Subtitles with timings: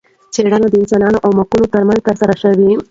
[0.33, 2.69] څېړنه د انسانانو او موږکانو ترمنځ ترسره شوه.